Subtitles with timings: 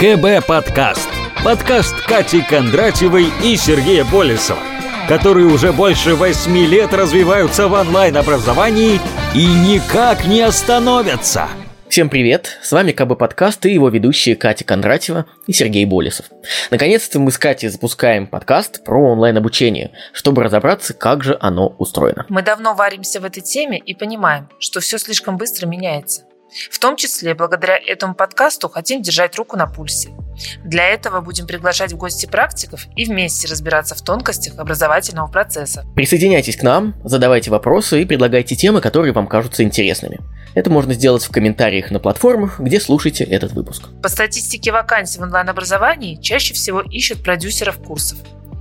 [0.00, 1.10] КБ Подкаст.
[1.44, 4.62] Подкаст Кати Кондратьевой и Сергея Болесова,
[5.06, 8.98] которые уже больше восьми лет развиваются в онлайн-образовании
[9.34, 11.48] и никак не остановятся.
[11.90, 12.60] Всем привет!
[12.62, 16.30] С вами КБ Подкаст и его ведущие Катя Кондратьева и Сергей Болесов.
[16.70, 22.24] Наконец-то мы с Катей запускаем подкаст про онлайн-обучение, чтобы разобраться, как же оно устроено.
[22.30, 26.22] Мы давно варимся в этой теме и понимаем, что все слишком быстро меняется.
[26.70, 30.10] В том числе, благодаря этому подкасту хотим держать руку на пульсе.
[30.64, 35.84] Для этого будем приглашать в гости практиков и вместе разбираться в тонкостях образовательного процесса.
[35.94, 40.20] Присоединяйтесь к нам, задавайте вопросы и предлагайте темы, которые вам кажутся интересными.
[40.54, 43.84] Это можно сделать в комментариях на платформах, где слушаете этот выпуск.
[44.02, 48.18] По статистике вакансий в онлайн-образовании чаще всего ищут продюсеров курсов.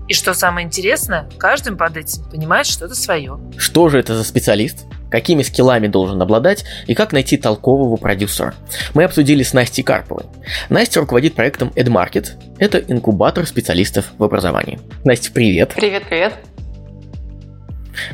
[0.07, 3.39] И что самое интересное, каждый под этим понимает что-то свое.
[3.57, 4.85] Что же это за специалист?
[5.09, 8.53] Какими скиллами должен обладать и как найти толкового продюсера.
[8.93, 10.25] Мы обсудили с Настей Карповой.
[10.69, 12.29] Настя руководит проектом EdMarket.
[12.57, 14.79] Это инкубатор специалистов в образовании.
[15.03, 15.73] Настя, привет.
[15.75, 16.33] Привет, привет.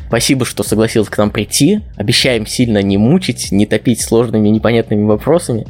[0.07, 1.81] Спасибо, что согласилась к нам прийти.
[1.95, 5.65] Обещаем сильно не мучить, не топить сложными непонятными вопросами.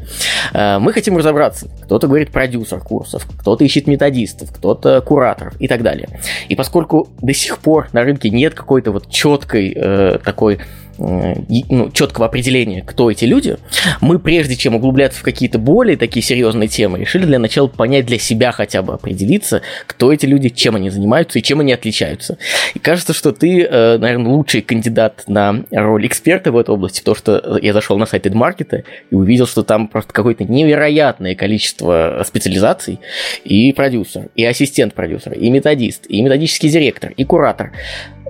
[0.53, 1.67] Э, мы хотим разобраться.
[1.83, 6.09] Кто-то говорит продюсер курсов, кто-то ищет методистов, кто-то кураторов и так далее.
[6.49, 10.59] И поскольку до сих пор на рынке нет какой-то вот четкой э, такой
[10.97, 13.57] ну, четкого определения, кто эти люди,
[14.01, 18.19] мы, прежде чем углубляться в какие-то более такие серьезные темы, решили для начала понять для
[18.19, 22.37] себя хотя бы, определиться, кто эти люди, чем они занимаются и чем они отличаются.
[22.73, 27.15] И кажется, что ты, э, наверное, лучший кандидат на роль эксперта в этой области, потому
[27.15, 32.99] что я зашел на сайт EdMarket и увидел, что там просто какое-то невероятное количество специализаций,
[33.43, 37.71] и продюсер, и ассистент продюсера, и методист, и методический директор, и куратор.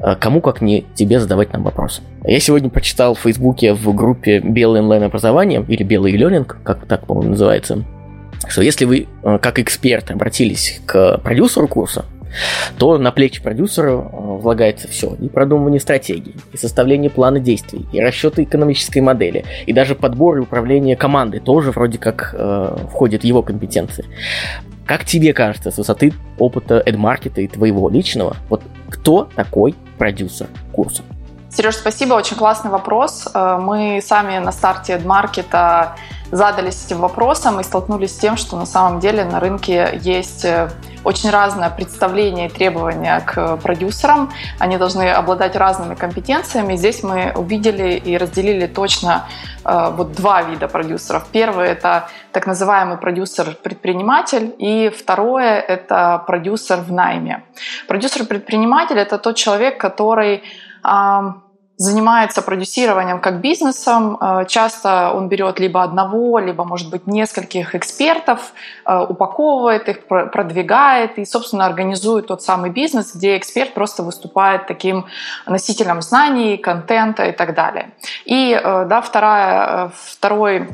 [0.01, 2.01] А кому как не тебе задавать нам вопросы.
[2.23, 7.31] Я сегодня прочитал в Фейсбуке в группе «Белое онлайн-образование» или «Белый ленинг», как так, по-моему,
[7.31, 7.83] называется,
[8.47, 12.05] что если вы э, как эксперт обратились к продюсеру курса,
[12.77, 15.15] то на плечи продюсера э, влагается все.
[15.19, 20.41] И продумывание стратегии, и составление плана действий, и расчеты экономической модели, и даже подбор и
[20.41, 24.05] управление командой тоже вроде как э, входит в его компетенции.
[24.85, 31.03] Как тебе кажется, с высоты опыта эдмаркета и твоего личного, вот кто такой продюсер курса?
[31.49, 33.27] Сереж, спасибо, очень классный вопрос.
[33.33, 35.95] Э, мы сами на старте эдмаркета
[36.35, 40.69] задались этим вопросом и столкнулись с тем, что на самом деле на рынке есть э,
[41.03, 44.31] очень разное представление и требования к продюсерам.
[44.59, 46.75] Они должны обладать разными компетенциями.
[46.75, 49.27] Здесь мы увидели и разделили точно
[49.63, 51.25] э, вот два вида продюсеров.
[51.31, 57.43] Первый— это так называемый продюсер-предприниматель, и второе— это продюсер в найме.
[57.87, 60.43] Продюсер-предприниматель— это тот человек, который
[61.77, 64.17] занимается продюсированием как бизнесом.
[64.21, 68.53] Э, часто он берет либо одного, либо, может быть, нескольких экспертов,
[68.85, 75.05] э, упаковывает их, продвигает и, собственно, организует тот самый бизнес, где эксперт просто выступает таким
[75.45, 77.91] носителем знаний, контента и так далее.
[78.25, 80.69] И э, да, вторая, второй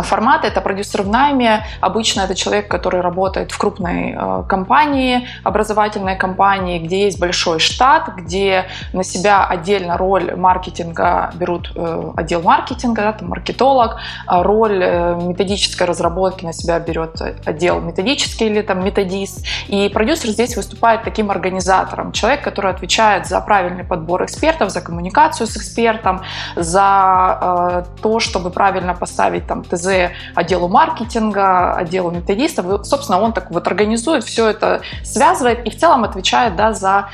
[0.00, 0.44] формат.
[0.44, 1.66] Это продюсер в найме.
[1.80, 8.08] Обычно это человек, который работает в крупной э, компании, образовательной компании, где есть большой штат,
[8.16, 8.64] где
[8.94, 15.14] на себя отдельно роль маркетинга берут э, отдел маркетинга, да, там маркетолог, а роль э,
[15.20, 19.44] методической разработки на себя берет отдел методический или там методист.
[19.68, 22.12] И продюсер здесь выступает таким организатором.
[22.12, 26.22] Человек, который отвечает за правильный подбор экспертов, за коммуникацию с экспертом,
[26.56, 32.66] за то, чтобы правильно поставить там ТЗ ТЗ отделу маркетинга, отделу методистов.
[32.66, 37.08] И, собственно, он так вот организует, все это связывает и в целом отвечает да, за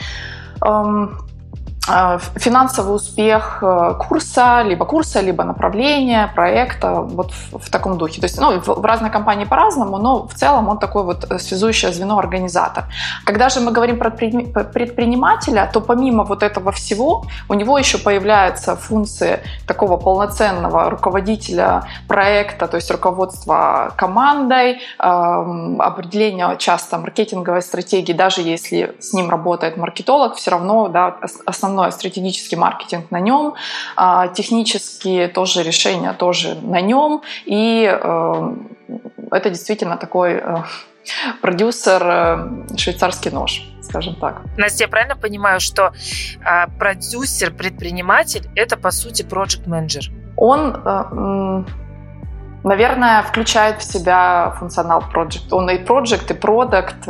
[0.65, 1.19] эм,
[2.37, 8.21] финансовый успех э, курса, либо курса, либо направления, проекта, вот в, в таком духе.
[8.21, 11.39] То есть, ну, в, в разной компании по-разному, но в целом он такой вот э,
[11.39, 12.85] связующее звено организатор.
[13.25, 18.77] Когда же мы говорим про предпринимателя, то помимо вот этого всего, у него еще появляются
[18.77, 28.43] функции такого полноценного руководителя проекта, то есть руководства командой, эм, определения часто маркетинговой стратегии, даже
[28.43, 31.17] если с ним работает маркетолог, все равно да,
[31.47, 33.55] основной основной стратегический маркетинг на нем,
[33.97, 38.53] а, технические тоже решения тоже на нем, и э,
[39.31, 40.57] это действительно такой э,
[41.41, 44.43] продюсер э, швейцарский нож, скажем так.
[44.57, 45.93] Настя, я правильно понимаю, что
[46.45, 51.65] а, продюсер, предприниматель– это, по сути, project менеджер Он
[52.65, 55.53] наверное, включает в себя функционал project.
[55.53, 57.07] Он и project, и product,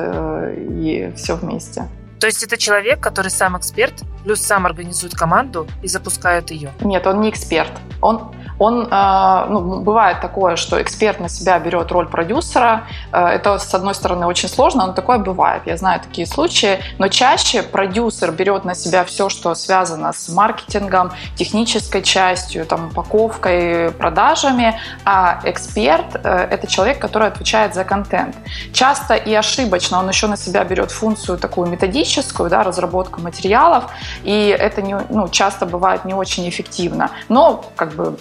[0.83, 1.89] и все вместе.
[2.21, 6.73] То есть это человек, который сам эксперт плюс сам организует команду и запускает ее?
[6.81, 7.73] Нет, он не эксперт.
[8.01, 12.87] Он он, э, ну, бывает такое, что эксперт на себя берет роль продюсера.
[13.13, 15.63] Э, это, с одной стороны, очень сложно, но такое бывает.
[15.67, 16.81] Я знаю такие случаи.
[16.99, 23.93] Но чаще продюсер берет на себя все, что связано с маркетингом, технической частью, там, упаковкой,
[23.93, 28.35] продажами, а эксперт э,– это человек, который отвечает за контент.
[28.73, 33.85] Часто и ошибочно он еще на себя берет функцию такую методическую, да, разработку материалов,
[34.25, 37.11] и это не, ну, часто бывает не очень эффективно.
[37.29, 38.19] Но как бы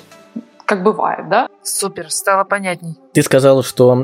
[0.68, 1.48] как бывает, да?
[1.64, 2.96] Супер, стало понятней.
[3.14, 3.96] Ты сказала, что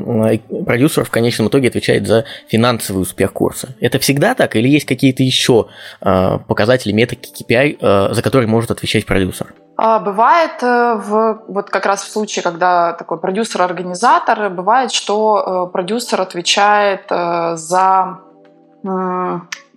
[0.65, 3.75] продюсер в конечном итоге отвечает за финансовый успех курса.
[3.81, 5.67] Это всегда так или есть какие-то еще
[5.99, 9.53] э, показатели, метрики, KPI, э, за которые может отвечать продюсер?
[9.75, 15.71] А, бывает, э, в, вот как раз в случае, когда такой продюсер-организатор, бывает, что э,
[15.73, 18.19] продюсер отвечает э, за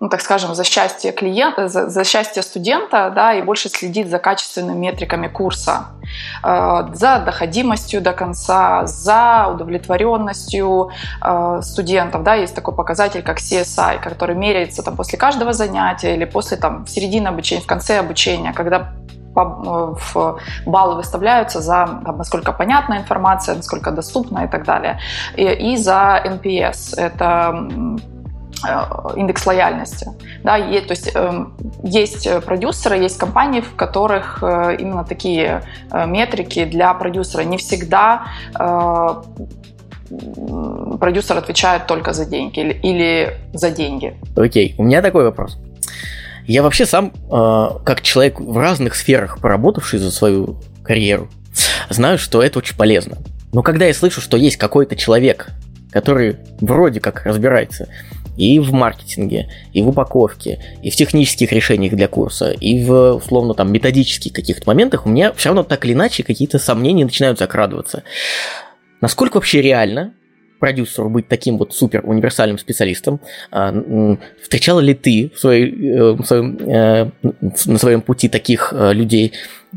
[0.01, 4.19] ну, так скажем, за счастье клиента, за, за счастье студента, да, и больше следит за
[4.19, 5.87] качественными метриками курса,
[6.45, 10.91] э, за доходимостью до конца, за удовлетворенностью
[11.23, 16.27] э, студентов, да, есть такой показатель, как CSI, который меряется там после каждого занятия или
[16.27, 18.93] после там в середине обучения, в конце обучения, когда
[19.35, 24.99] э, в баллы выставляются за там, насколько понятна информация, насколько доступна и так далее.
[25.37, 26.99] И, и за NPS.
[26.99, 27.97] Это
[29.17, 30.09] индекс лояльности.
[30.43, 31.45] Да, и, то есть э,
[31.83, 37.43] есть продюсеры, есть компании, в которых э, именно такие э, метрики для продюсера.
[37.43, 39.23] Не всегда э,
[40.99, 44.15] продюсер отвечает только за деньги или, или за деньги.
[44.37, 45.59] Окей, у меня такой вопрос.
[46.47, 51.29] Я вообще сам, э, как человек в разных сферах, поработавший за свою карьеру,
[51.91, 53.19] знаю, что это очень полезно.
[53.53, 55.49] Но когда я слышу, что есть какой-то человек,
[55.91, 57.89] который вроде как разбирается
[58.37, 63.55] и в маркетинге, и в упаковке, и в технических решениях для курса, и в, условно,
[63.55, 68.03] там, методических каких-то моментах, у меня все равно так или иначе какие-то сомнения начинают закрадываться.
[69.01, 70.15] Насколько вообще реально
[70.59, 73.21] продюсеру быть таким вот супер универсальным специалистом?
[73.51, 73.75] А,
[74.43, 77.11] встречала ли ты в своей, э, в своем, э,
[77.67, 79.33] на своем пути таких э, людей,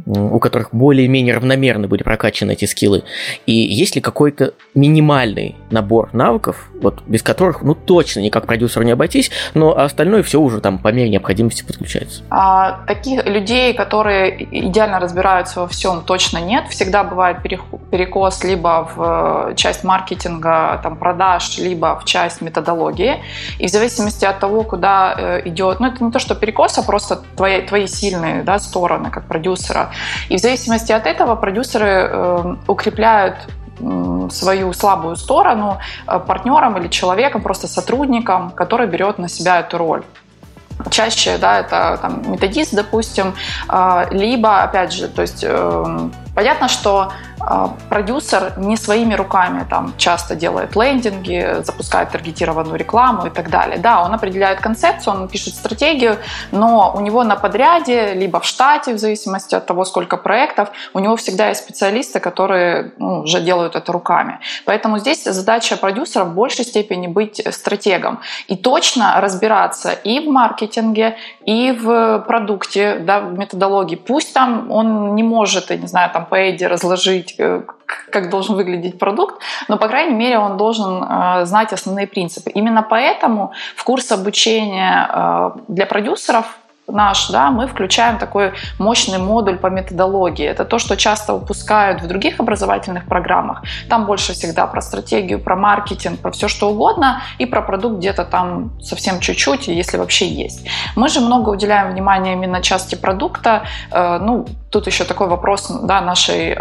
[0.05, 3.03] у которых более-менее равномерно были прокачаны эти скиллы?
[3.45, 8.91] И есть ли какой-то минимальный набор навыков, вот, без которых, ну, точно никак продюсеру не
[8.91, 12.23] обойтись, но остальное все уже там по мере необходимости подключается?
[12.29, 16.65] А, таких людей, которые идеально разбираются во всем, точно нет.
[16.69, 23.21] Всегда бывает перекос либо в часть маркетинга, там, продаж, либо в часть методологии.
[23.57, 26.83] И в зависимости от того, куда э, идет, ну, это не то, что перекос, а
[26.83, 29.78] просто твои, твои сильные да, стороны как продюсера,
[30.29, 33.35] и в зависимости от этого продюсеры э, укрепляют
[34.29, 35.77] свою слабую сторону
[36.07, 40.03] э, партнером или человеком, просто сотрудником, который берет на себя эту роль.
[40.89, 43.33] Чаще, да, это там, методист, допустим,
[43.69, 49.93] э, либо, опять же, то есть эм, понятно, что а, продюсер не своими руками там
[49.97, 53.77] часто делает лендинги, запускает таргетированную рекламу и так далее.
[53.77, 56.17] Да, он определяет концепцию, он пишет стратегию,
[56.51, 60.99] но у него на подряде, либо в штате, в зависимости от того, сколько проектов, у
[60.99, 64.39] него всегда есть специалисты, которые ну, уже делают это руками.
[64.65, 71.17] Поэтому здесь задача продюсера в большей степени быть стратегом и точно разбираться и в маркетинге,
[71.49, 73.95] и в продукте, да, в методологии.
[73.95, 77.63] Пусть там он не может, я не знаю, там по Эйде разложить э,
[78.11, 82.51] как должен выглядеть продукт, но, по крайней мере, он должен э, знать основные принципы.
[82.51, 86.45] Именно поэтому в курс обучения э, для продюсеров
[86.91, 90.45] наш, да, мы включаем такой мощный модуль по методологии.
[90.45, 93.63] Это то, что часто упускают в других образовательных программах.
[93.89, 98.25] Там больше всегда про стратегию, про маркетинг, про все что угодно, и про продукт где-то
[98.25, 100.67] там совсем чуть-чуть, если вообще есть.
[100.95, 103.63] Мы же много уделяем внимания именно части продукта.
[103.91, 106.57] Ну, тут еще такой вопрос да, нашей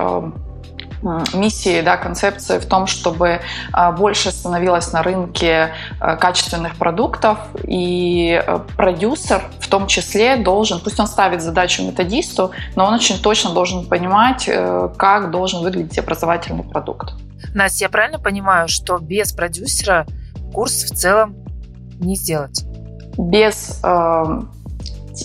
[1.35, 3.40] миссии, да, концепции в том, чтобы
[3.73, 10.81] а, больше становилось на рынке а, качественных продуктов, и а, продюсер в том числе должен,
[10.81, 15.99] пусть он ставит задачу методисту, но он очень точно должен понимать, э, как должен выглядеть
[15.99, 17.12] образовательный продукт.
[17.55, 20.07] Настя, я правильно понимаю, что без продюсера
[20.52, 21.37] курс в целом
[22.00, 22.64] не сделать?
[23.17, 24.25] Без э,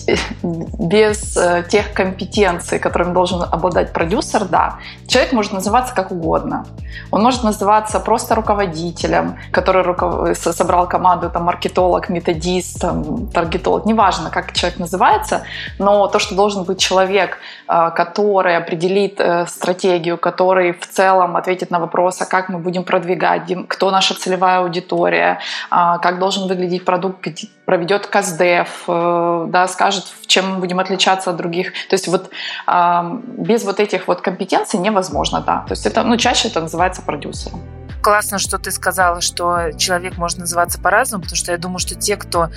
[0.42, 6.66] без э, тех компетенций, которыми должен обладать продюсер, да, человек может называться как угодно.
[7.10, 10.36] Он может называться просто руководителем, который руков...
[10.36, 15.42] собрал команду, там, маркетолог, методист, там, таргетолог, неважно, как человек называется,
[15.78, 21.70] но то, что должен быть человек, э, который определит э, стратегию, который в целом ответит
[21.70, 25.38] на вопрос, а как мы будем продвигать, кто наша целевая аудитория,
[25.70, 27.26] а, как должен выглядеть продукт,
[27.64, 29.46] проведет каздев, э,
[29.84, 31.72] да, скажет, чем мы будем отличаться от других.
[31.88, 32.30] То есть вот
[32.66, 35.64] без вот этих вот компетенций невозможно, да.
[35.66, 37.60] То есть это, ну, чаще это называется продюсером
[38.02, 42.16] классно, что ты сказала, что человек может называться по-разному, потому что я думаю, что те,
[42.18, 42.50] кто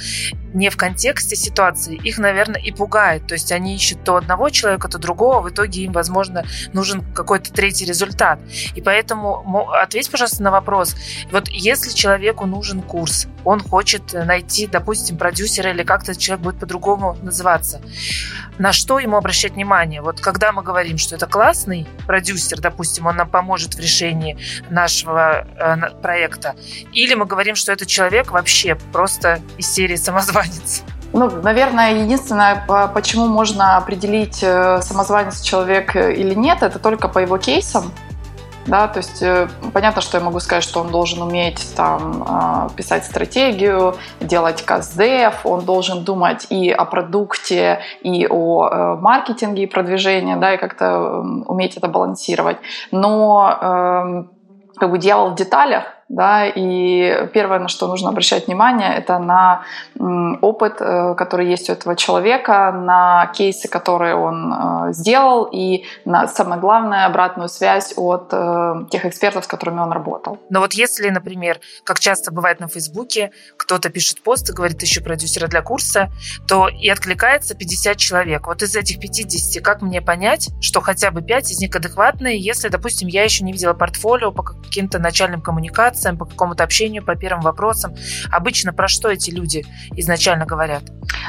[0.58, 3.28] не в контексте ситуации, их, наверное, и пугает.
[3.28, 7.52] То есть они ищут то одного человека, то другого, в итоге им, возможно, нужен какой-то
[7.54, 8.40] третий результат.
[8.76, 10.96] И поэтому ответь, пожалуйста, на вопрос.
[11.32, 17.18] Вот если человеку нужен курс, он хочет найти, допустим, продюсера или как-то человек будет по-другому
[17.22, 17.82] называться,
[18.58, 20.02] на что ему обращать внимание?
[20.02, 24.38] Вот когда мы говорим, что это классный продюсер, допустим, он нам поможет в решении
[24.70, 26.56] нашего Э, проекта.
[26.94, 29.96] Или мы говорим, что этот человек вообще просто из серии
[30.48, 30.84] самозванец.
[31.13, 32.63] Ну, наверное, единственное,
[32.94, 37.92] почему можно определить э, самозванец человек или нет, это только по его кейсам.
[38.68, 43.06] Да, то есть э, понятно, что я могу сказать, что он должен уметь там писать
[43.06, 50.56] стратегию, делать каздев, он должен думать и о продукте, и о маркетинге и продвижении, да,
[50.56, 52.58] и как-то уметь это балансировать.
[52.92, 54.32] Но эм,
[54.75, 59.64] как бы дьявол в деталях, да, и первое, на что нужно обращать внимание, это на
[60.42, 66.28] опыт, э, который есть у этого человека, на кейсы, которые он э, сделал, и на,
[66.28, 70.40] самое главное, обратную связь от э, тех экспертов, с которыми он работал.
[70.50, 75.04] Но вот если, например, как часто бывает на Фейсбуке, кто-то пишет пост и говорит, ищу
[75.04, 76.10] продюсера для курса,
[76.48, 78.48] то и откликается 50 человек.
[78.48, 82.70] Вот из этих 50, как мне понять, что хотя бы 5 из них адекватные, если,
[82.70, 87.16] допустим, я еще не видела портфолио по каким-то начальным коммуникациям, коммуникациям, по какому-то общению, по
[87.16, 87.96] первым вопросам.
[88.32, 90.84] Обычно про что эти люди изначально говорят?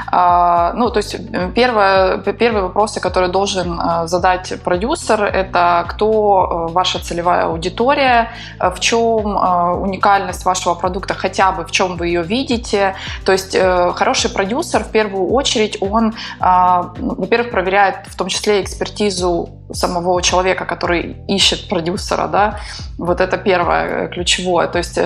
[0.07, 6.69] А, ну, то есть э, первое, первые вопросы, которые должен э, задать продюсер, это кто
[6.69, 9.37] э, ваша целевая аудитория, в чем
[9.83, 12.95] уникальность вашего продукта, хотя бы в чем вы ее видите.
[13.25, 19.51] То есть хороший продюсер в первую очередь, он, ну, во-первых, проверяет в том числе экспертизу
[19.73, 22.59] самого человека, который ищет продюсера, да,
[22.99, 24.69] вот это первое ключевое.
[24.69, 24.99] То есть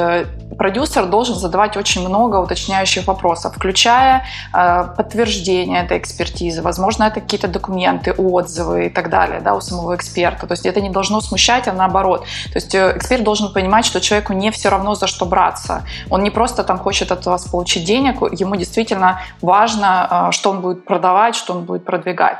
[0.56, 7.48] продюсер должен задавать очень много уточняющих вопросов, включая э, подтверждение этой экспертизы, возможно, это какие-то
[7.48, 10.46] документы, отзывы и так далее да, у самого эксперта.
[10.46, 12.24] То есть это не должно смущать, а наоборот.
[12.52, 15.84] То есть э, эксперт должен понимать, что человеку не все равно за что браться.
[16.10, 20.60] Он не просто там хочет от вас получить денег, ему действительно важно, э, что он
[20.60, 22.38] будет продавать, что он будет продвигать.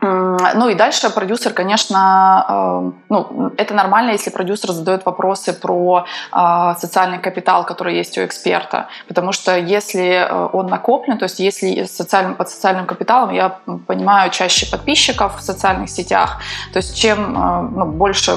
[0.00, 6.74] Ну и дальше продюсер, конечно, э, ну, это нормально, если продюсер задает вопросы про э,
[6.78, 8.86] социальный капитал, который есть у эксперта.
[9.08, 14.30] Потому что если э, он накоплен, то есть если социальным, под социальным капиталом я понимаю
[14.30, 16.40] чаще подписчиков в социальных сетях,
[16.72, 17.32] то есть чем
[17.74, 18.32] ну, больше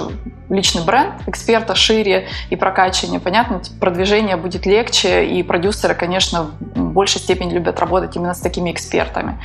[0.50, 7.22] личный бренд эксперта шире и прокачивание, понятно, продвижение будет легче, и продюсеры, конечно, в большей
[7.22, 9.40] степени любят работать именно с такими экспертами.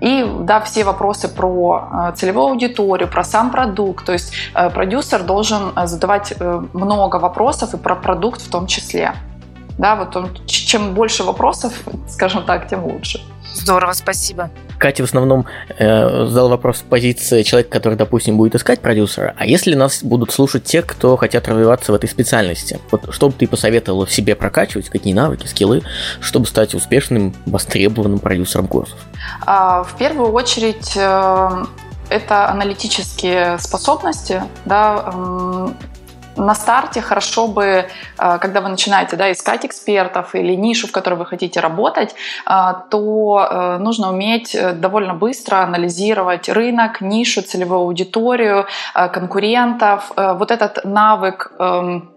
[0.00, 5.22] И да, все вопросы про э, целевую аудиторию, про сам продукт, то есть э, продюсер
[5.22, 6.34] должен э, задавать
[6.72, 9.14] много вопросов и про продукт в том числе.
[9.78, 11.72] Да, вот он, чем больше вопросов,
[12.08, 13.20] скажем так, тем лучше.
[13.56, 14.50] Здорово, спасибо.
[14.78, 15.46] Катя в основном
[15.78, 19.34] э, задал вопрос с позиции человека, который, допустим, будет искать продюсера.
[19.38, 22.78] А если нас будут слушать те, кто хотят развиваться в этой специальности?
[22.90, 25.82] Вот что бы ты посоветовала в себе прокачивать, какие навыки, скиллы,
[26.20, 28.98] чтобы стать успешным, востребованным продюсером курсов?
[29.46, 31.64] А, в первую очередь э,
[32.10, 35.72] это аналитические способности, да,
[36.36, 37.64] на старте хорошо бы,
[38.18, 42.14] э, когда вы начинаете да, искать экспертов или нишу, в которой вы хотите работать,
[42.46, 50.12] э, то э, нужно уметь довольно быстро анализировать рынок, нишу, целевую аудиторию, конкурентов.
[50.16, 52.10] Вот этот навык эм,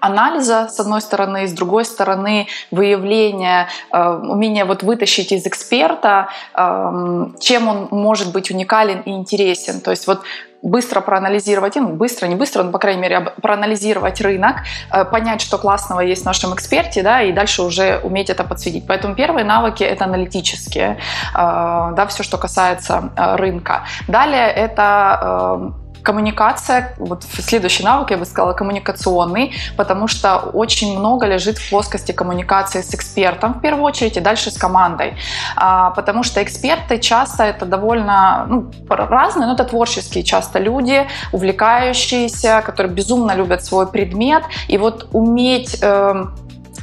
[0.00, 7.68] анализа, с одной стороны, с другой стороны, выявления, умение вот вытащить из эксперта, эм, чем
[7.68, 9.80] он может быть уникален и интересен.
[9.80, 10.22] То есть вот
[10.62, 14.56] быстро проанализировать, ну, быстро, не быстро, но, по крайней мере, проанализировать рынок,
[14.92, 18.86] э, понять, что классного есть в нашем эксперте, да, и дальше уже уметь это подсветить.
[18.86, 20.98] Поэтому первые навыки— это аналитические,
[21.34, 23.84] э, да, все, что касается э, рынка.
[24.08, 25.72] Далее это
[26.02, 32.12] коммуникация, вот следующий навык, я бы сказала, коммуникационный, потому что очень много лежит в плоскости
[32.12, 35.16] коммуникации с экспертом в первую очередь и дальше с командой.
[35.56, 42.62] А, потому что эксперты часто это довольно ну, разные, но это творческие часто люди, увлекающиеся,
[42.64, 44.44] которые безумно любят свой предмет.
[44.68, 46.24] И вот уметь э,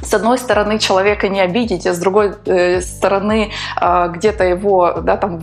[0.02, 3.50] с одной стороны человека не обидеть, а с другой э, стороны
[3.80, 5.40] э, где-то его да, там,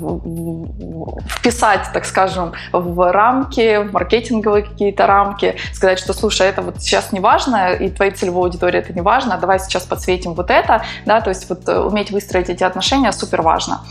[1.27, 7.11] вписать, так скажем, в рамки, в маркетинговые какие-то рамки, сказать, что слушай, это вот сейчас
[7.11, 11.21] не важно, и твоей целевой аудитории это не важно, давай сейчас подсветим вот это, да,
[11.21, 13.81] то есть вот э, уметь выстроить эти отношения супер важно.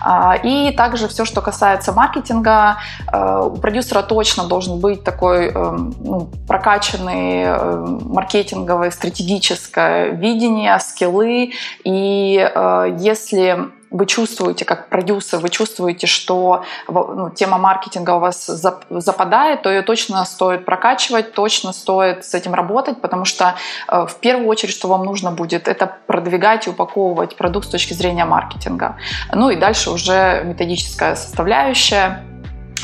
[0.00, 2.76] А, и также все, что касается маркетинга,
[3.12, 7.58] у продюсера точно должен быть такой эм, ну, прокачанный
[8.04, 11.52] маркетинговый, стратегическое видение, скиллы.
[11.84, 18.46] И э, если вы чувствуете, как продюсер, вы чувствуете, что ну, тема маркетинга у вас
[18.46, 23.54] западает, то ее точно стоит прокачивать, точно стоит с этим работать, потому что
[23.86, 27.92] э, в первую очередь, что вам нужно будет, это продвигать и упаковывать продукт с точки
[27.92, 28.96] зрения маркетинга.
[29.32, 32.24] Ну и дальше уже методическая составляющая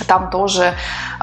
[0.04, 0.75] там тоже,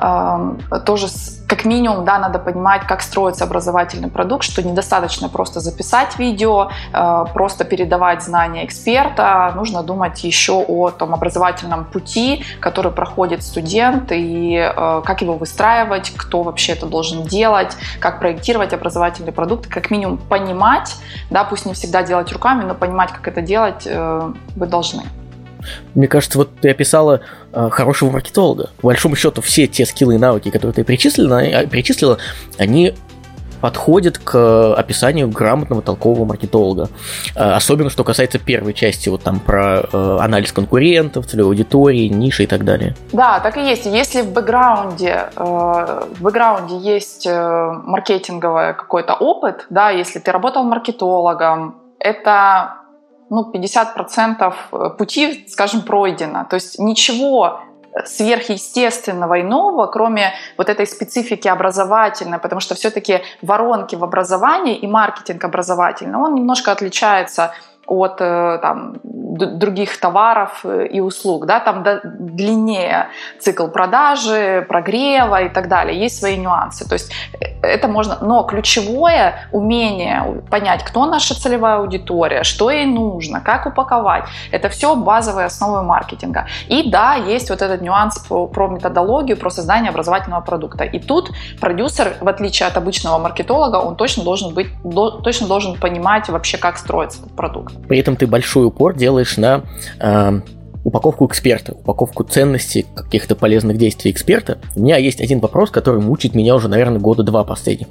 [0.02, 1.08] э, тоже
[1.48, 7.26] как минимум, да, надо понимать, как строится образовательный продукт, что недостаточно просто записать видео, э,
[7.34, 14.56] просто передавать знания эксперта, нужно думать еще о том образовательном пути, который проходит студент, и
[14.58, 20.18] э, как его выстраивать, кто вообще это должен делать, как проектировать образовательный продукт, как минимум
[20.18, 20.96] понимать,
[21.30, 25.04] да, пусть не всегда делать руками, но понимать, как это делать, э, вы должны.
[25.96, 27.22] Мне кажется, вот ты описала
[27.52, 28.70] э, хорошего маркетолога.
[28.82, 32.18] По большому счету, все те скиллы и навыки, которые ты перечислила, а, перечислила
[32.58, 32.94] они
[33.62, 36.90] подходят к описанию грамотного толкового маркетолога.
[37.36, 42.44] Э, особенно, что касается первой части, вот там про э, анализ конкурентов, целевой аудитории, ниши
[42.44, 42.96] и так далее.
[43.12, 43.86] Да, так и есть.
[43.86, 51.78] Если в бэкграунде, э, в бэкграунде есть маркетинговый какой-то опыт, да, если ты работал маркетологом,
[52.00, 52.87] это
[53.30, 56.46] ну, 50% э, пути, скажем, пройдено.
[56.50, 57.62] То есть ничего
[58.06, 64.88] сверхъестественного и нового, кроме вот этой специфики образовательной, потому что все-таки воронки в образовании и
[64.88, 67.54] маркетинг образовательный, он немножко отличается
[67.88, 71.46] от э, там, других товаров э, и услуг.
[71.46, 71.60] Да?
[71.60, 73.08] Там длиннее
[73.40, 75.98] цикл продажи, прогрева и так далее.
[76.00, 76.88] Есть свои нюансы.
[76.88, 78.18] То есть э, это можно...
[78.22, 84.26] Но ключевое умение понять, кто наша целевая аудитория, что ей нужно, как упаковать.
[84.52, 86.48] Это все базовые основы маркетинга.
[86.68, 90.84] И да, есть вот этот нюанс про, методологию, про создание образовательного продукта.
[90.84, 94.68] И тут продюсер, в отличие от обычного маркетолога, он точно должен быть,
[95.24, 97.77] точно должен понимать вообще, как строится этот продукт.
[97.88, 99.64] При этом ты большой упор делаешь на
[100.00, 100.42] э,
[100.84, 104.60] упаковку эксперта, упаковку ценностей, каких-то полезных действий эксперта.
[104.76, 107.88] У меня есть один вопрос, который мучит меня уже, наверное, года два последних.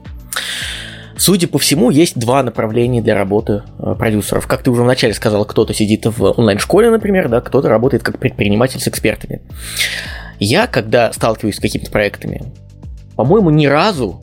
[1.18, 4.46] Судя по всему, есть два направления для работы э, продюсеров.
[4.46, 8.80] Как ты уже вначале сказал, кто-то сидит в онлайн-школе, например, да, кто-то работает как предприниматель
[8.80, 9.40] с экспертами.
[10.38, 12.42] Я, когда сталкиваюсь с какими-то проектами,
[13.14, 14.22] по-моему, ни разу,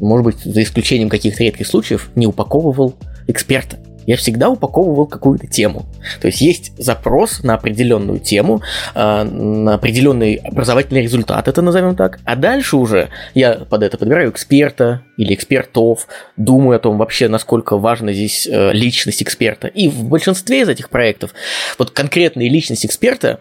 [0.00, 2.94] может быть, за исключением каких-то редких случаев, не упаковывал
[3.28, 5.84] эксперта я всегда упаковывал какую-то тему.
[6.20, 8.62] То есть есть запрос на определенную тему,
[8.94, 12.20] а, на определенный образовательный результат, это назовем так.
[12.24, 17.78] А дальше уже я под это подбираю эксперта или экспертов, думаю о том вообще, насколько
[17.78, 19.68] важна здесь э, личность эксперта.
[19.68, 21.32] И в большинстве из этих проектов
[21.78, 23.40] вот конкретная личность эксперта,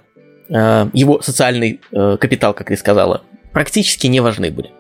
[0.50, 4.72] э, его социальный э, капитал, как ты сказала, практически не важны были.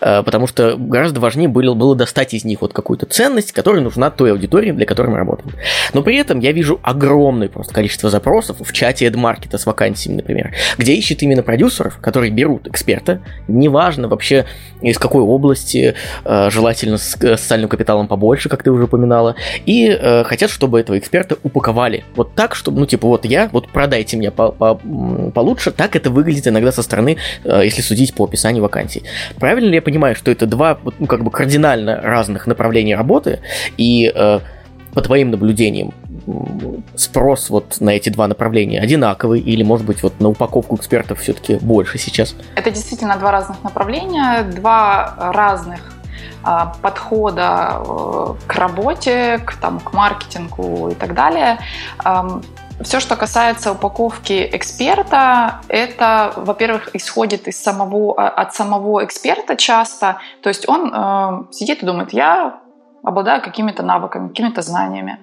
[0.00, 4.10] Э, потому что гораздо важнее было, было достать из них вот какую-то ценность, которая нужна
[4.10, 5.52] той аудитории, для которой мы работаем.
[5.92, 10.54] Но при этом я вижу огромное просто количество запросов в чате AdMarket с вакансиями, например,
[10.78, 14.46] где ищут именно продюсеров, которые берут эксперта, неважно вообще
[14.80, 20.24] из какой области, э, желательно с социальным капиталом побольше, как ты уже упоминала, и э,
[20.24, 24.30] хотят, чтобы этого эксперта упаковали вот так, чтобы, ну, типа, вот я, вот продайте мне
[24.30, 29.02] по -по получше, так это выглядит иногда со стороны, если судить по описанию вакансий.
[29.38, 33.40] Правильно правильно ли я понимаю, что это два ну, как бы кардинально разных направления работы,
[33.76, 34.40] и э,
[34.94, 35.92] по твоим наблюдениям
[36.96, 41.56] спрос вот на эти два направления одинаковый или, может быть, вот на упаковку экспертов все-таки
[41.56, 42.34] больше сейчас?
[42.56, 45.80] Это действительно два разных направления, два разных
[46.42, 51.58] а, подхода э, к работе, к, там, к маркетингу и так далее.
[52.82, 60.18] Все, что касается упаковки эксперта, это, во-первых, исходит из самого, а, от самого эксперта часто.
[60.42, 62.60] То есть он э, сидит и думает, я
[63.02, 65.18] обладаю какими-то навыками, какими-то знаниями.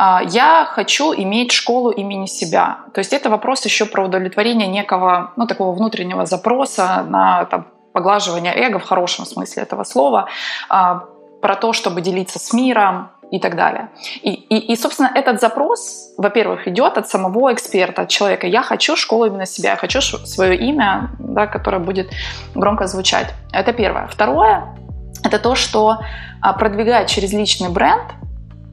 [0.00, 2.78] Э, я хочу иметь школу имени себя.
[2.92, 8.52] То есть это вопрос еще про удовлетворение некого, ну, такого внутреннего запроса на там, поглаживание
[8.52, 10.28] эго в хорошем смысле этого слова,
[10.68, 11.04] а,
[11.40, 13.88] про то, чтобы делиться с миром, и так далее.
[14.22, 18.46] И, и, и, собственно, этот запрос, во-первых, идет от самого эксперта, от человека.
[18.46, 22.10] Я хочу школу именно себя, я хочу свое имя, да, которое будет
[22.54, 23.34] громко звучать.
[23.52, 24.06] Это первое.
[24.06, 24.76] Второе—
[25.24, 25.98] это то, что
[26.40, 28.04] а, продвигать через личный бренд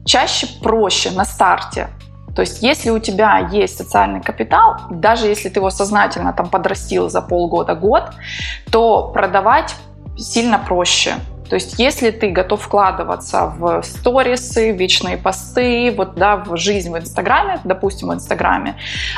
[0.04, 1.88] чаще проще на старте.
[2.34, 7.08] То есть, если у тебя есть социальный капитал, даже если ты его сознательно там подрастил
[7.08, 8.10] за полгода-год,
[8.70, 9.74] то продавать
[10.16, 11.14] сильно проще.
[11.48, 16.98] То есть, если ты готов вкладываться в сторисы, вечные посты, вот, да, в жизнь в
[16.98, 18.76] Инстаграме, допустим, в Инстаграме,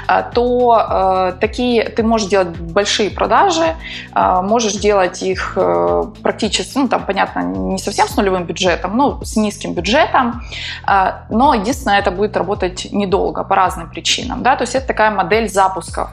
[0.09, 3.75] э, то э, такие ты можешь делать большие продажи,
[4.15, 9.25] э, можешь делать их э, практически, ну, там, понятно, не совсем с нулевым бюджетом, но
[9.25, 10.43] с низким бюджетом,
[10.89, 15.11] э, но единственное, это будет работать недолго по разным причинам, да, то есть это такая
[15.11, 16.11] модель запусков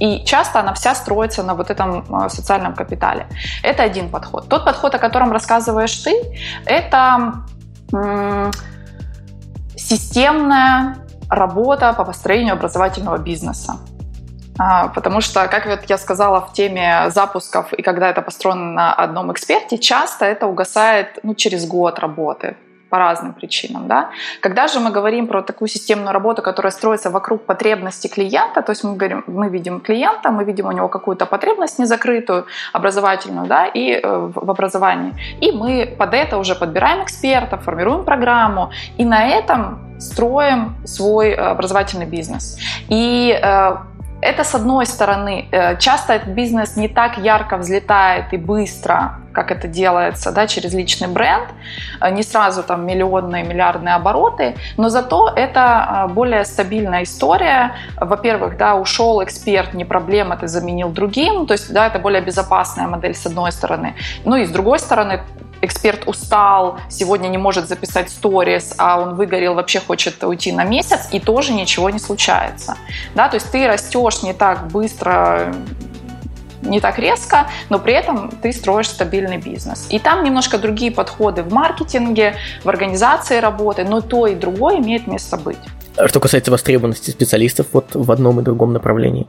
[0.00, 3.26] и часто она вся строится на вот этом а, социальном капитале.
[3.62, 4.48] Это один подход.
[4.48, 6.14] Тот подход, о котором рассказываешь ты,
[6.66, 7.44] это
[9.76, 10.96] системная
[11.30, 13.78] работа по построению образовательного бизнеса.
[14.58, 18.92] А, потому что, как вот я сказала в теме запусков, и когда это построено на
[18.92, 22.56] одном эксперте, часто это угасает ну, через год работы
[22.88, 23.88] по разным причинам.
[23.88, 24.10] Да?
[24.40, 28.84] Когда же мы говорим про такую системную работу, которая строится вокруг потребности клиента, то есть
[28.84, 33.92] мы, говорим, мы видим клиента, мы видим у него какую-то потребность незакрытую, образовательную, да, и
[33.92, 39.78] э, в образовании, и мы под это уже подбираем эксперта, формируем программу, и на этом
[39.98, 42.58] строим свой э, образовательный бизнес.
[42.88, 43.76] И э,
[44.20, 45.48] это с одной стороны.
[45.52, 50.74] Э, часто этот бизнес не так ярко взлетает и быстро, как это делается да, через
[50.74, 51.48] личный бренд.
[52.00, 57.76] Э, не сразу там миллионные, миллиардные обороты, но зато это э, более стабильная история.
[58.00, 61.46] Во-первых, да, ушел эксперт, не проблема, ты заменил другим.
[61.46, 63.94] То есть да, это более безопасная модель с одной стороны.
[64.24, 65.20] Ну и с другой стороны,
[65.68, 71.08] эксперт устал, сегодня не может записать сторис, а он выгорел, вообще хочет уйти на месяц,
[71.12, 72.76] и тоже ничего не случается.
[73.14, 75.54] Да, то есть ты растешь не так быстро,
[76.62, 79.86] не так резко, но при этом ты строишь стабильный бизнес.
[79.90, 85.06] И там немножко другие подходы в маркетинге, в организации работы, но то и другое имеет
[85.06, 85.58] место быть.
[85.96, 89.26] А что касается востребованности специалистов вот в одном и другом направлении?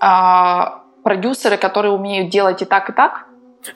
[0.00, 3.26] А, продюсеры, которые умеют делать и так, и так,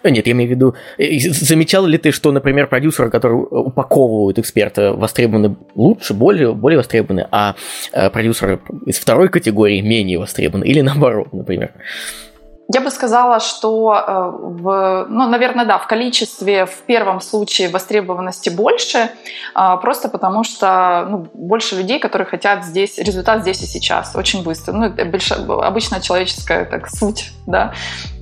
[0.04, 4.92] нет, я имею в виду, э, замечал ли ты, что, например, продюсеры, которые упаковывают эксперта,
[4.92, 7.54] востребованы лучше, более, более востребованы, а
[7.92, 11.72] э, продюсеры из второй категории менее востребованы, или наоборот, например?
[12.72, 14.30] Я бы сказала, что, э,
[14.62, 19.10] в, ну, наверное, да, в количестве в первом случае востребованности больше,
[19.54, 24.44] а, просто потому что ну, больше людей, которые хотят здесь, результат здесь и сейчас, очень
[24.44, 24.72] быстро.
[24.72, 27.72] Ну, это обычно человеческая так, суть, да.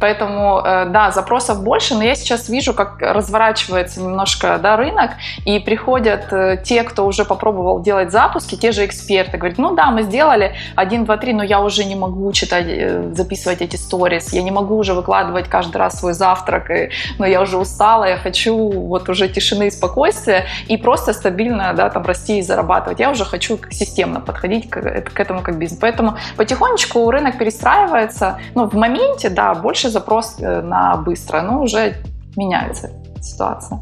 [0.01, 5.11] Поэтому, э, да, запросов больше, но я сейчас вижу, как разворачивается немножко да, рынок,
[5.45, 9.91] и приходят э, те, кто уже попробовал делать запуски, те же эксперты, говорят, ну да,
[9.91, 12.67] мы сделали 1, 2, 3, но я уже не могу читать,
[13.15, 17.43] записывать эти сторис, я не могу уже выкладывать каждый раз свой завтрак, и, но я
[17.43, 22.39] уже устала, я хочу вот уже тишины и спокойствия, и просто стабильно да, там расти
[22.39, 23.01] и зарабатывать.
[23.01, 25.81] Я уже хочу системно подходить к, к этому как бизнес.
[25.81, 28.39] Поэтому потихонечку рынок перестраивается.
[28.55, 31.95] Ну, в моменте, да, больше запрос э, на быстро, но уже
[32.37, 33.81] меняется ситуация.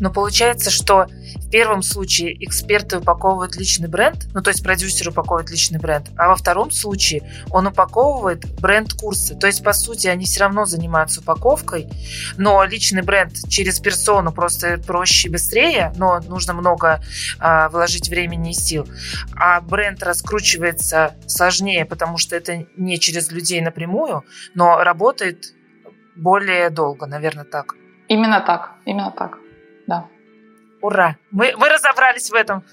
[0.00, 5.50] Но получается, что в первом случае эксперты упаковывают личный бренд, ну то есть продюсер упаковывает
[5.50, 9.36] личный бренд, а во втором случае он упаковывает бренд-курсы.
[9.36, 11.88] То есть, по сути, они все равно занимаются упаковкой,
[12.36, 17.00] но личный бренд через персону просто проще и быстрее, но нужно много
[17.38, 18.88] а, вложить времени и сил.
[19.36, 25.54] А бренд раскручивается сложнее, потому что это не через людей напрямую, но работает
[26.16, 27.74] более долго, наверное, так.
[28.08, 29.38] Именно так, именно так.
[30.80, 31.16] Ура!
[31.30, 32.64] Мы, мы разобрались в этом.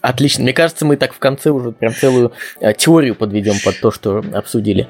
[0.00, 0.44] Отлично.
[0.44, 4.22] Мне кажется, мы так в конце уже прям целую э, теорию подведем под то, что
[4.34, 4.88] обсудили.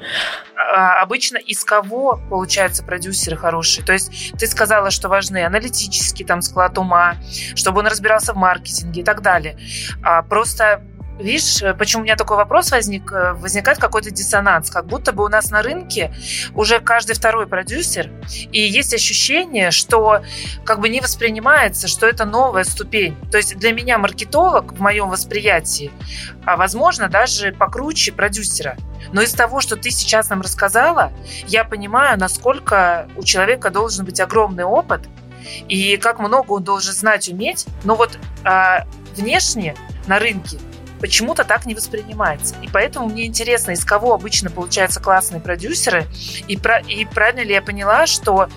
[0.55, 3.85] А, обычно из кого получаются продюсеры хорошие?
[3.85, 7.15] То есть ты сказала, что важны аналитический там склад ума,
[7.55, 9.57] чтобы он разбирался в маркетинге и так далее.
[10.03, 10.83] А просто
[11.19, 13.11] Видишь, э, почему у меня такой вопрос возник?
[13.11, 16.13] Э, возникает какой-то диссонанс, как будто бы у нас на рынке
[16.53, 18.11] уже каждый второй продюсер,
[18.51, 20.21] и есть ощущение, что
[20.63, 23.17] как бы не воспринимается, что это новая ступень.
[23.31, 25.91] То есть для меня маркетолог в моем восприятии,
[26.45, 28.77] а возможно, даже покруче продюсера.
[29.11, 31.11] Но из того, что ты сейчас нам рассказала,
[31.47, 35.01] я понимаю, насколько у человека должен быть огромный опыт,
[35.67, 37.65] и как много он должен знать, уметь.
[37.83, 39.75] Но вот а, внешне
[40.07, 40.59] на рынке
[40.99, 42.55] почему-то так не воспринимается.
[42.61, 46.05] И поэтому мне интересно, из кого обычно получаются классные продюсеры,
[46.47, 48.49] и, про, и правильно ли я поняла, что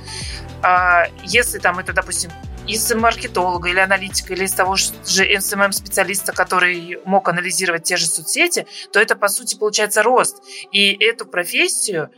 [0.63, 2.31] а, если там это, допустим,
[2.67, 8.67] из маркетолога или аналитика, или из того же SMM-специалиста, который мог анализировать те же соцсети,
[8.93, 10.43] то это, по сути, получается рост.
[10.71, 12.11] И эту профессию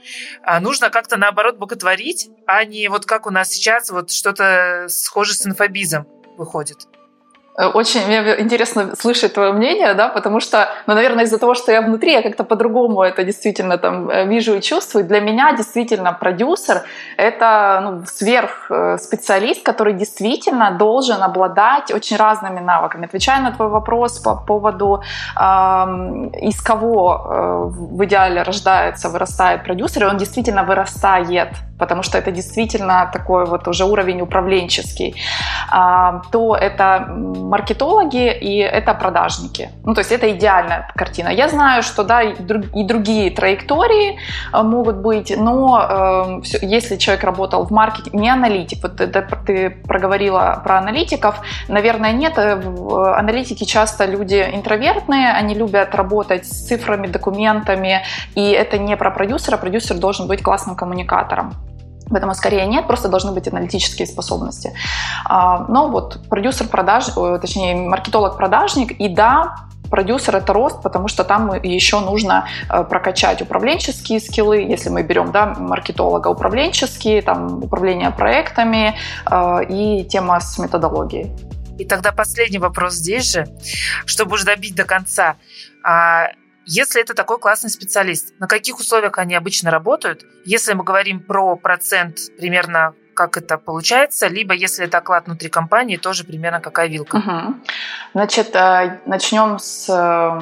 [0.42, 5.34] а, нужно как-то, наоборот, боготворить, а не вот как у нас сейчас вот что-то схоже
[5.34, 6.06] с инфобизом
[6.36, 6.86] выходит.
[7.58, 11.72] Э, очень мне интересно слышать твое мнение, да, потому что, ну, наверное, из-за того, что
[11.72, 15.04] я внутри, я как-то по-другому это действительно там э, вижу и чувствую.
[15.04, 16.82] Для меня действительно продюсер—
[17.16, 23.04] это ну, сверхспециалист, э, который действительно должен обладать очень разными навыками.
[23.04, 25.02] Отвечая на твой вопрос по поводу,
[25.36, 25.42] э,
[26.42, 31.48] из кого э, в идеале рождается, вырастает продюсер, и он действительно вырастает
[31.82, 35.16] потому что это действительно такой вот уже уровень управленческий,
[35.68, 37.08] а, то это
[37.48, 39.70] маркетологи и это продажники.
[39.84, 41.28] Ну, то есть это идеальная картина.
[41.28, 42.34] Я знаю, что да, и
[42.84, 44.18] другие траектории
[44.52, 50.60] э, могут быть, но э, если человек работал в маркетинге, не аналитик, вот ты проговорила
[50.64, 52.34] про аналитиков, наверное, нет.
[52.36, 52.60] Э,
[53.16, 58.02] аналитики часто люди интровертные, они любят работать с цифрами, документами,
[58.34, 61.54] и это не про продюсера, продюсер должен быть классным коммуникатором.
[62.10, 64.72] Поэтому скорее нет, просто должны быть аналитические способности.
[65.24, 67.06] А, но вот продюсер продаж,
[67.40, 69.56] точнее маркетолог-продажник, и да,
[69.92, 75.32] продюсер это рост, потому что там еще нужно э, прокачать управленческие скиллы, если мы берем
[75.32, 78.96] да, маркетолога управленческие, там управление проектами
[79.30, 81.30] э, и тема с методологией.
[81.78, 83.46] И тогда последний вопрос здесь же,
[84.06, 85.36] чтобы уже добить до конца.
[85.84, 86.28] А,
[86.64, 90.22] если это такой классный специалист, на каких условиях они обычно работают?
[90.44, 95.96] Если мы говорим про процент, примерно как это получается, либо если это оклад внутри компании,
[95.96, 97.16] тоже примерно какая вилка?
[97.16, 97.54] Угу.
[98.14, 100.40] Значит, э, начнем с э,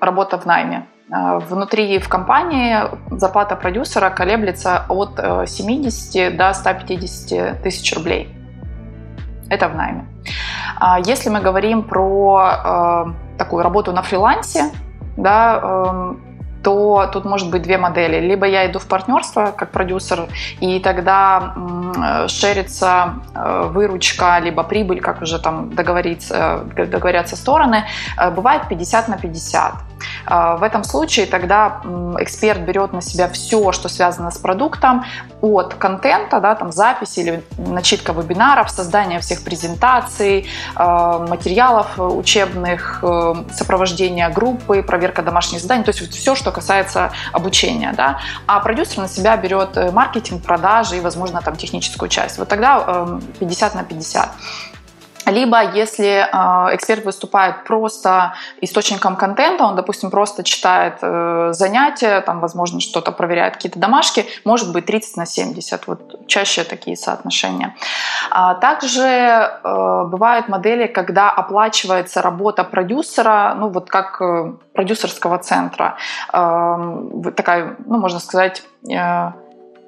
[0.00, 0.86] работы в найме.
[1.10, 2.78] Э, внутри в компании
[3.10, 8.28] зарплата продюсера колеблется от 70 до 150 тысяч рублей.
[9.48, 10.06] Это в найме.
[10.78, 14.70] А если мы говорим про такую работу на фрилансе,
[15.22, 16.20] да, эм,
[16.62, 18.20] то тут может быть две модели.
[18.20, 20.28] Либо я иду в партнерство как продюсер,
[20.60, 21.54] и тогда
[22.28, 27.84] шерится э, выручка, либо прибыль, как уже там договориться, договорятся стороны.
[28.18, 29.89] Э, бывает 50 на 50.
[30.26, 31.80] Э, в этом случае тогда
[32.18, 35.04] эксперт берет на себя все, что связано с продуктом,
[35.40, 43.02] от контента, да, там записи или начитка вебинаров, создание всех презентаций, материалов учебных,
[43.50, 47.94] сопровождение группы, проверка домашних заданий, то есть все, что касается обучения.
[47.96, 48.20] Да.
[48.46, 52.38] А продюсер на себя берет маркетинг, продажи и, возможно, там техническую часть.
[52.38, 54.30] Вот тогда 50 на 50.
[55.26, 62.40] Либо если э, эксперт выступает просто источником контента, он, допустим, просто читает э, занятия, там,
[62.40, 67.76] возможно, что-то проверяет, какие-то домашки, может быть 30 на 70, вот чаще такие соотношения.
[68.30, 75.96] А также э, бывают модели, когда оплачивается работа продюсера, ну вот как э, продюсерского центра,
[76.32, 79.32] э, такая, ну можно сказать, э,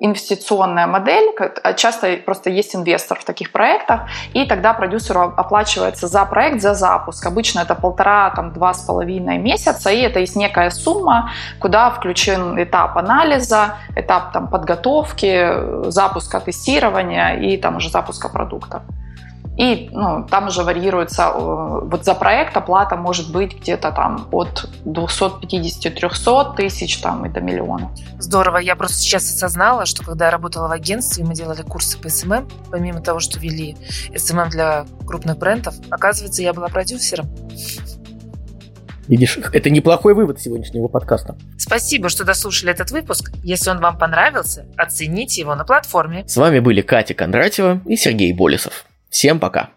[0.02, 1.30] инвестиционная модель,
[1.62, 4.00] а часто просто есть инвестор в таких проектах,
[4.34, 7.24] и тогда продюсеру оплачивается за проект, за запуск.
[7.26, 12.60] Обычно это полтора, там, два с половиной месяца, и это есть некая сумма, куда включен
[12.60, 18.82] этап анализа, этап там, подготовки, запуска тестирования и там уже запуска продукта.
[19.56, 24.70] И ну, там уже варьируется, э, вот за проект оплата может быть где-то там от
[24.86, 27.90] 250-300 тысяч там и до миллиона.
[28.18, 28.58] Здорово.
[28.58, 32.48] Я просто сейчас осознала, что когда я работала в агентстве, мы делали курсы по SMM,
[32.70, 33.76] помимо того, что вели
[34.16, 37.26] SMM для крупных брендов, оказывается, я была продюсером.
[39.08, 41.36] Видишь, это неплохой вывод сегодняшнего подкаста.
[41.58, 43.32] Спасибо, что дослушали этот выпуск.
[43.42, 46.26] Если он вам понравился, оцените его на платформе.
[46.26, 48.86] С вами были Катя Кондратьева и Сергей Болесов.
[49.12, 49.72] Всем пока!